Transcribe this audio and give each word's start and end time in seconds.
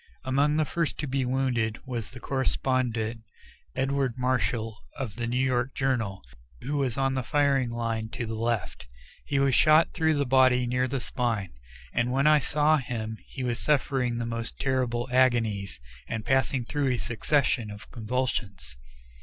Among 0.23 0.55
the 0.57 0.65
first 0.65 0.97
to 0.97 1.07
be 1.07 1.25
wounded 1.25 1.77
was 1.85 2.09
the 2.09 2.19
correspondent, 2.19 3.21
Edward 3.75 4.15
Marshall, 4.17 4.79
of 4.97 5.15
the 5.15 5.27
New 5.27 5.37
York 5.37 5.75
Journal, 5.75 6.23
who 6.63 6.77
was 6.77 6.97
on 6.97 7.13
the 7.13 7.21
firing 7.21 7.69
line 7.69 8.09
to 8.13 8.25
the 8.25 8.33
left. 8.33 8.87
He 9.25 9.37
was 9.37 9.53
shot 9.53 9.93
through 9.93 10.15
the 10.15 10.25
body 10.25 10.65
near 10.65 10.87
the 10.87 10.99
spine, 10.99 11.51
and 11.93 12.11
when 12.11 12.25
I 12.25 12.39
saw 12.39 12.77
him 12.77 13.19
he 13.27 13.43
was 13.43 13.59
suffering 13.59 14.17
the 14.17 14.25
most 14.25 14.59
terrible 14.59 15.07
agonies, 15.11 15.79
and 16.07 16.25
passing 16.25 16.65
through 16.65 16.89
a 16.93 16.97
succession 16.97 17.69
of 17.69 17.91
convulsions. 17.91 18.77